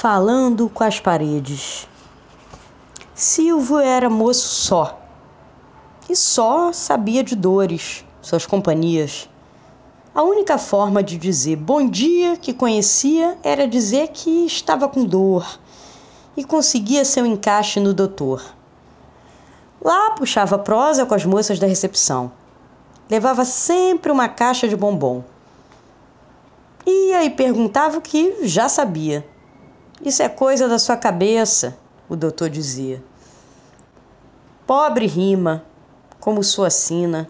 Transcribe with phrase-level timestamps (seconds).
[0.00, 1.88] falando com as paredes.
[3.16, 4.96] Silvio era moço só
[6.08, 9.28] e só sabia de dores, suas companhias.
[10.14, 15.58] A única forma de dizer bom dia que conhecia era dizer que estava com dor
[16.36, 18.40] e conseguia seu encaixe no doutor.
[19.82, 22.30] Lá puxava prosa com as moças da recepção.
[23.10, 25.24] Levava sempre uma caixa de bombom.
[26.86, 29.26] Ia e perguntava o que já sabia.
[30.04, 31.76] Isso é coisa da sua cabeça,
[32.08, 33.02] o doutor dizia.
[34.64, 35.64] Pobre rima,
[36.20, 37.28] como sua sina.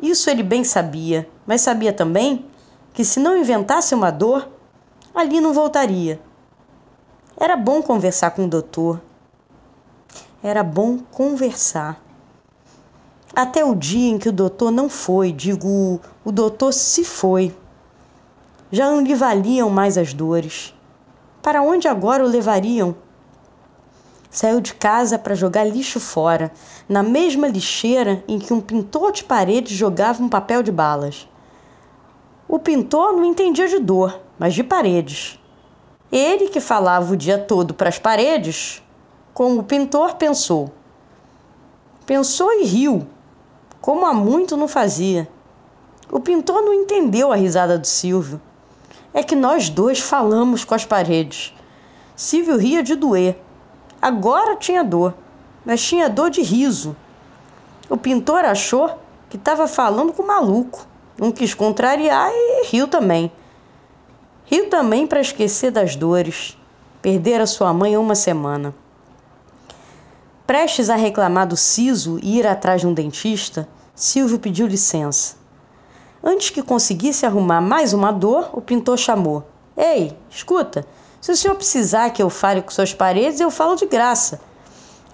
[0.00, 2.46] Isso ele bem sabia, mas sabia também
[2.94, 4.48] que se não inventasse uma dor,
[5.14, 6.18] ali não voltaria.
[7.36, 9.00] Era bom conversar com o doutor.
[10.42, 12.00] Era bom conversar.
[13.36, 17.54] Até o dia em que o doutor não foi, digo, o doutor se foi.
[18.72, 20.74] Já não lhe valiam mais as dores.
[21.42, 22.94] Para onde agora o levariam?
[24.30, 26.52] Saiu de casa para jogar lixo fora,
[26.86, 31.26] na mesma lixeira em que um pintor de parede jogava um papel de balas.
[32.46, 35.40] O pintor não entendia de dor, mas de paredes.
[36.12, 38.82] Ele que falava o dia todo para as paredes,
[39.32, 40.70] como o pintor pensou.
[42.04, 43.06] Pensou e riu,
[43.80, 45.26] como há muito não fazia.
[46.12, 48.40] O pintor não entendeu a risada do Silvio
[49.12, 51.54] é que nós dois falamos com as paredes.
[52.14, 53.36] Silvio ria de doer.
[54.00, 55.14] Agora tinha dor,
[55.64, 56.96] mas tinha dor de riso.
[57.88, 60.86] O pintor achou que estava falando com o maluco.
[61.18, 63.30] Não quis contrariar e riu também.
[64.46, 66.56] Riu também para esquecer das dores.
[67.02, 68.74] Perdera sua mãe uma semana.
[70.46, 75.39] Prestes a reclamar do siso e ir atrás de um dentista, Silvio pediu licença.
[76.22, 79.44] Antes que conseguisse arrumar mais uma dor, o pintor chamou:
[79.76, 80.86] Ei, escuta,
[81.20, 84.40] se o senhor precisar que eu fale com suas paredes, eu falo de graça.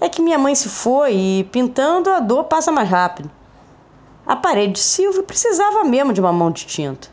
[0.00, 3.30] É que minha mãe se foi e pintando a dor passa mais rápido.
[4.26, 7.08] A parede de Silvio precisava mesmo de uma mão de tinta.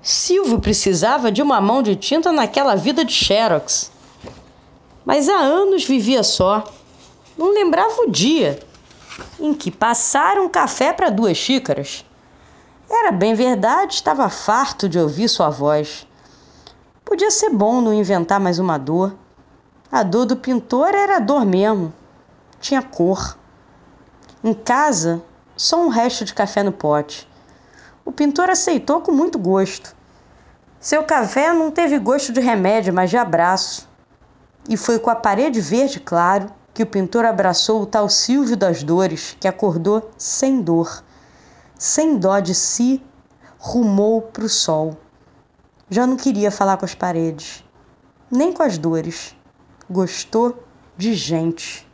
[0.00, 3.90] Silvio precisava de uma mão de tinta naquela vida de Xerox.
[5.04, 6.64] Mas há anos vivia só.
[7.36, 8.60] Não lembrava o dia
[9.40, 12.04] em que passaram café para duas xícaras.
[12.88, 16.06] Era bem verdade, estava farto de ouvir sua voz.
[17.04, 19.14] Podia ser bom não inventar mais uma dor.
[19.90, 21.92] A dor do pintor era dor mesmo.
[22.60, 23.38] Tinha cor.
[24.42, 25.22] Em casa,
[25.56, 27.28] só um resto de café no pote.
[28.04, 29.96] O pintor aceitou com muito gosto.
[30.78, 33.88] Seu café não teve gosto de remédio, mas de abraço.
[34.68, 38.82] E foi com a parede verde claro que o pintor abraçou o tal Silvio das
[38.82, 41.02] Dores, que acordou sem dor
[41.84, 43.02] sem dó de si,
[43.58, 44.96] rumou para o sol.
[45.90, 47.62] Já não queria falar com as paredes,
[48.30, 49.36] nem com as dores.
[49.90, 50.64] Gostou
[50.96, 51.86] de gente.